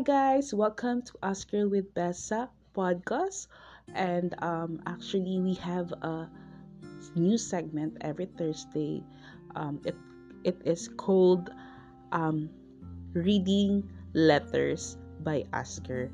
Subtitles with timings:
[0.00, 3.52] Hi guys, welcome to Oscar with Bessa podcast.
[3.92, 6.24] And um, actually, we have a
[7.12, 9.04] new segment every Thursday.
[9.52, 9.92] Um, it
[10.40, 11.52] it is called
[12.16, 12.48] um,
[13.12, 13.84] reading
[14.16, 16.08] letters by Oscar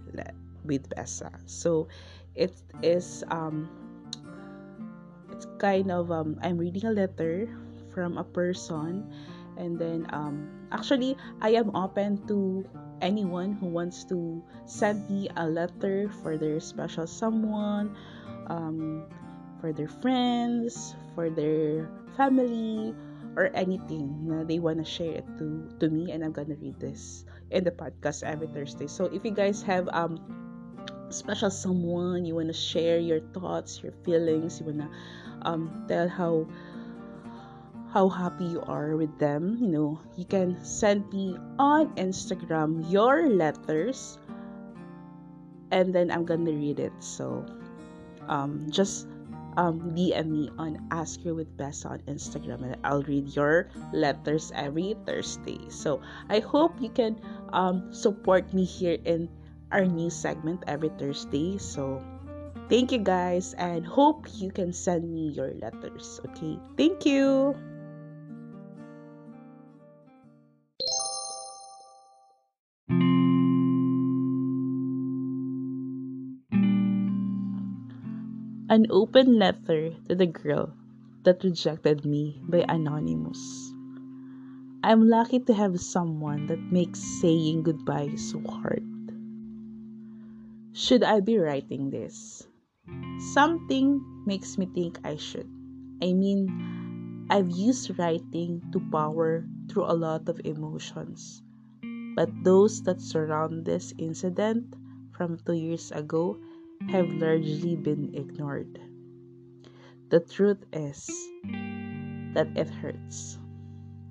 [0.67, 1.31] with Bessa.
[1.47, 1.87] So
[2.35, 3.71] it is um,
[5.31, 7.47] it's kind of um, I'm reading a letter
[7.95, 9.07] from a person
[9.57, 12.61] and then um, actually i am open to
[13.01, 17.95] anyone who wants to send me a letter for their special someone
[18.49, 19.05] um,
[19.61, 22.95] for their friends for their family
[23.37, 26.79] or anything na they want to share it to to me and i'm gonna read
[26.81, 28.87] this in the podcast every thursday.
[28.87, 30.19] So if you guys have um
[31.11, 34.91] special someone you want to share your thoughts your feelings you want to
[35.47, 36.47] um, tell how
[37.97, 39.57] how happy you are with them.
[39.57, 44.21] You know, you can send me on Instagram your letters
[45.73, 46.93] and then I'm gonna read it.
[47.01, 47.41] So
[48.29, 49.09] um, just
[49.57, 54.53] um, DM me on Ask Her with Bess on Instagram and I'll read your letters
[54.53, 55.65] every Thursday.
[55.73, 57.17] So I hope you can
[57.57, 59.25] um, support me here in
[59.73, 61.57] our new segment every Thursday.
[61.57, 62.05] So
[62.69, 66.21] thank you guys and hope you can send me your letters.
[66.29, 67.57] Okay, thank you.
[78.69, 80.75] An open letter to the girl
[81.23, 83.39] that rejected me by Anonymous.
[84.83, 88.83] I'm lucky to have someone that makes saying goodbye so hard.
[90.75, 92.49] Should I be writing this?
[93.35, 95.47] Something makes me think I should.
[96.03, 96.51] I mean,
[97.31, 101.41] I've used writing to power through a lot of emotions.
[102.17, 104.75] But those that surround this incident
[105.13, 106.37] from two years ago
[106.91, 108.81] have largely been ignored.
[110.09, 111.07] The truth is
[112.35, 113.39] that it hurts.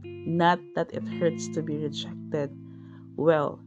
[0.03, 2.51] Not that it hurts to be rejected.
[3.15, 3.59] Well,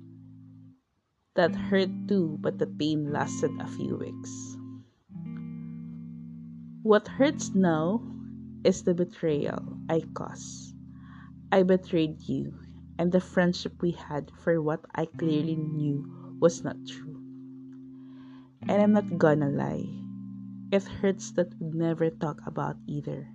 [1.34, 4.58] that hurt too, but the pain lasted a few weeks.
[6.82, 8.02] What hurts now
[8.64, 10.74] is the betrayal I caused.
[11.52, 12.52] I betrayed you
[12.98, 17.17] and the friendship we had for what I clearly knew was not true.
[18.68, 19.88] And I'm not gonna lie,
[20.70, 23.26] it hurts that we never talk about either.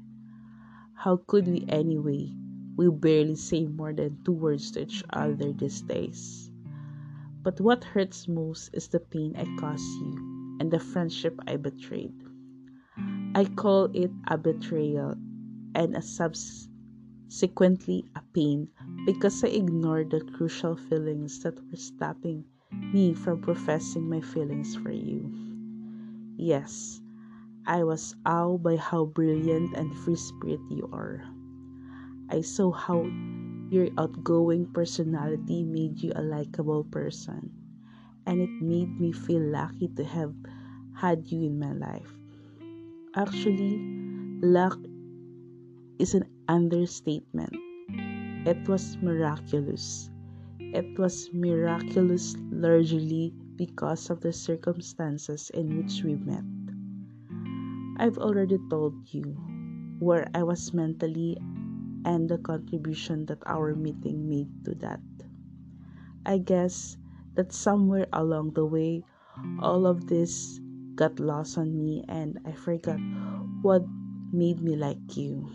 [0.94, 2.34] How could we anyway?
[2.78, 6.50] We barely say more than two words to each other these days.
[7.42, 12.14] But what hurts most is the pain I caused you and the friendship I betrayed.
[13.36, 15.16] I call it a betrayal
[15.76, 18.70] and a subsequently a pain
[19.06, 22.46] because I ignored the crucial feelings that were stopping
[22.94, 25.32] me from professing my feelings for you.
[26.38, 27.02] Yes,
[27.66, 31.24] I was awed by how brilliant and free spirit you are.
[32.30, 33.06] I saw how
[33.70, 37.52] your outgoing personality made you a likable person,
[38.26, 40.34] and it made me feel lucky to have
[40.94, 42.14] had you in my life.
[43.16, 43.82] Actually,
[44.42, 44.78] luck
[46.00, 47.54] is an understatement.
[48.46, 50.10] It was miraculous
[50.60, 56.44] it was miraculous largely because of the circumstances in which we met.
[57.98, 59.38] I've already told you
[60.00, 61.38] where I was mentally
[62.06, 65.00] and the contribution that our meeting made to that.
[66.26, 66.98] I guess
[67.36, 69.04] that somewhere along the way,
[69.60, 70.60] all of this
[70.96, 73.00] got lost on me and I forgot
[73.62, 73.84] what
[74.32, 75.50] made me like you.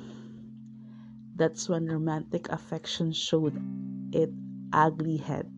[1.37, 3.55] That's when romantic affection showed
[4.13, 4.31] it
[4.73, 5.51] ugly head.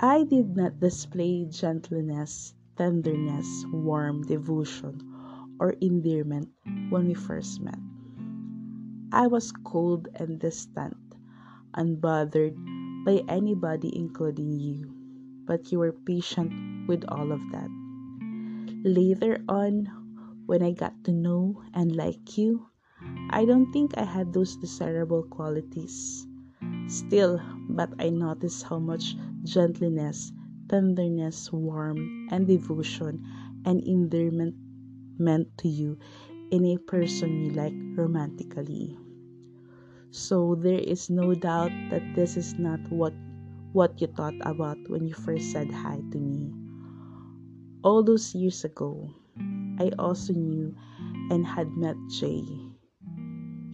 [0.00, 5.00] I did not display gentleness, tenderness, warm devotion,
[5.60, 6.48] or endearment
[6.90, 7.78] when we first met.
[9.12, 10.96] I was cold and distant,
[11.74, 12.58] unbothered
[13.04, 14.90] by anybody, including you,
[15.46, 17.70] but you were patient with all of that.
[18.84, 19.86] Later on,
[20.46, 22.66] when I got to know and like you,
[23.34, 26.24] I don't think I had those desirable qualities.
[26.86, 30.30] Still, but I noticed how much gentleness,
[30.70, 33.26] tenderness, warmth, and devotion
[33.66, 34.54] and endearment
[35.18, 35.98] meant to you
[36.52, 38.96] in a person you like romantically.
[40.12, 43.14] So there is no doubt that this is not what
[43.72, 46.54] what you thought about when you first said hi to me.
[47.82, 49.10] All those years ago,
[49.82, 50.76] I also knew
[51.34, 52.63] and had met Jay.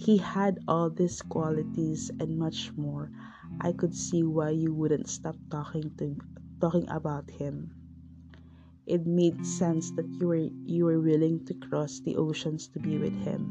[0.01, 3.13] He had all these qualities and much more.
[3.61, 6.17] I could see why you wouldn't stop talking to
[6.59, 7.71] talking about him.
[8.87, 12.97] It made sense that you were you were willing to cross the oceans to be
[12.97, 13.45] with him.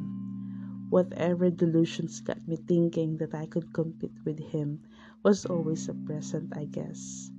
[0.90, 4.81] Whatever delusions got me thinking that I could compete with him
[5.22, 7.30] was always a present, I guess.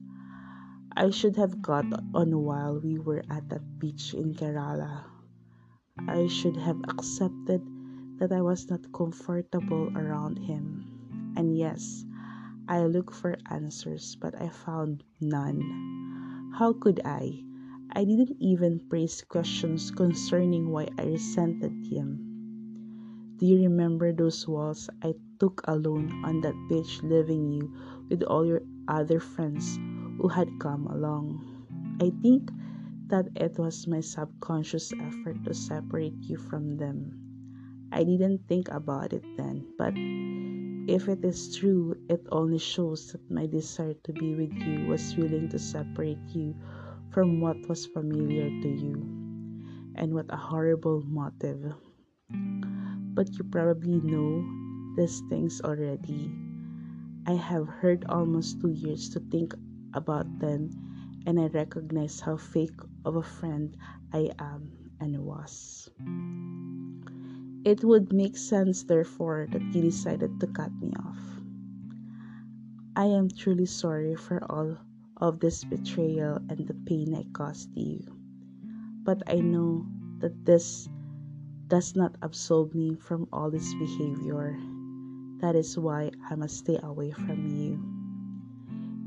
[0.94, 5.02] I should have got on while we were at that beach in Kerala.
[6.06, 7.66] I should have accepted
[8.20, 10.84] that I was not comfortable around him.
[11.36, 12.04] And yes,
[12.68, 16.52] I looked for answers, but I found none.
[16.54, 17.42] How could I?
[17.92, 23.34] I didn't even praise questions concerning why I resented him.
[23.38, 27.72] Do you remember those walls I took alone on that beach, leaving you
[28.10, 29.80] with all your other friends
[30.20, 31.40] who had come along?
[32.00, 32.52] I think
[33.08, 37.29] that it was my subconscious effort to separate you from them.
[37.92, 39.94] I didn't think about it then, but
[40.90, 45.16] if it is true, it only shows that my desire to be with you was
[45.16, 46.54] willing to separate you
[47.10, 48.94] from what was familiar to you.
[49.94, 51.74] And what a horrible motive
[53.14, 54.44] but you probably know
[54.96, 56.30] these things already.
[57.26, 59.52] I have heard almost two years to think
[59.94, 60.70] about them,
[61.26, 63.76] and I recognize how fake of a friend
[64.12, 65.90] I am and was.
[67.62, 71.42] It would make sense, therefore, that you decided to cut me off.
[72.96, 74.78] I am truly sorry for all
[75.18, 78.00] of this betrayal and the pain I caused you.
[79.04, 79.86] But I know
[80.20, 80.88] that this
[81.68, 84.58] does not absolve me from all this behavior.
[85.40, 87.78] That is why I must stay away from you.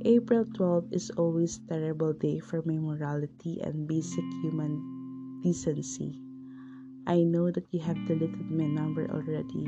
[0.06, 6.23] April 12 is always a terrible day for my morality and basic human decency.
[7.06, 9.68] I know that you have deleted my number already,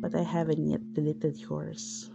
[0.00, 2.10] but I haven't yet deleted yours.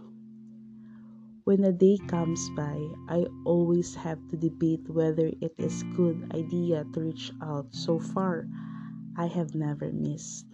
[1.44, 2.74] When a day comes by,
[3.08, 7.70] I always have to debate whether it is good idea to reach out.
[7.70, 8.48] So far,
[9.16, 10.46] I have never missed.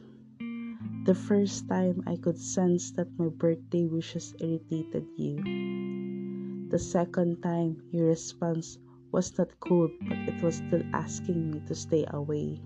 [1.07, 6.69] The first time I could sense that my birthday wishes irritated you.
[6.69, 8.79] The second time your response
[9.11, 12.61] was not cold, but it was still asking me to stay away.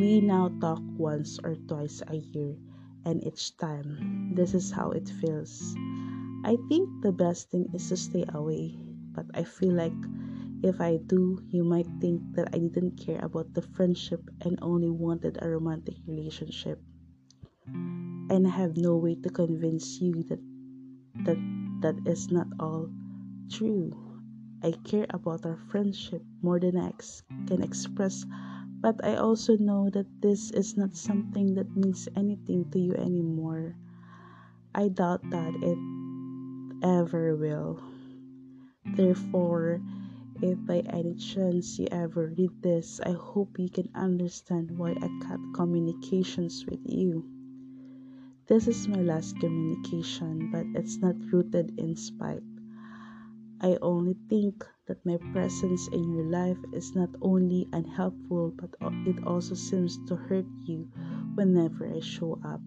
[0.00, 2.56] We now talk once or twice a year,
[3.04, 5.76] and each time, this is how it feels.
[6.42, 8.80] I think the best thing is to stay away,
[9.12, 9.92] but I feel like
[10.64, 14.88] if I do, you might think that I didn't care about the friendship and only
[14.88, 16.80] wanted a romantic relationship.
[18.32, 20.40] And I have no way to convince you that
[21.28, 21.38] that
[21.82, 22.88] that is not all
[23.50, 23.92] true.
[24.62, 28.24] I care about our friendship more than I ex- can express,
[28.80, 33.76] but I also know that this is not something that means anything to you anymore.
[34.74, 35.78] I doubt that it
[36.82, 37.82] ever will.
[38.96, 39.80] Therefore,
[40.40, 45.08] if by any chance you ever read this, I hope you can understand why I
[45.28, 47.24] cut communications with you.
[48.46, 52.42] This is my last communication, but it's not rooted in spite.
[53.62, 58.74] I only think that my presence in your life is not only unhelpful, but
[59.06, 60.88] it also seems to hurt you
[61.34, 62.62] whenever I show up.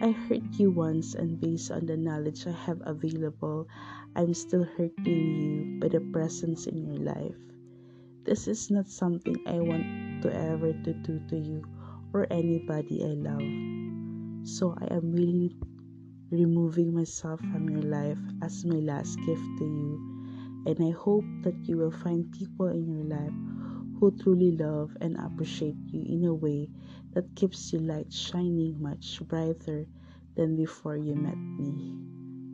[0.00, 3.68] I hurt you once, and based on the knowledge I have available,
[4.16, 7.36] I'm still hurting you by the presence in your life.
[8.24, 11.62] This is not something I want to ever to do to you
[12.14, 13.44] or anybody I love.
[14.48, 15.54] So I am really
[16.30, 20.64] removing myself from your life as my last gift to you.
[20.66, 23.34] And I hope that you will find people in your life
[24.00, 26.68] who truly love and appreciate you in a way
[27.12, 29.86] that keeps your light shining much brighter
[30.36, 31.94] than before you met me.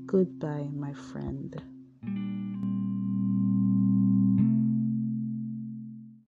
[0.07, 1.70] Goodbye, my friend.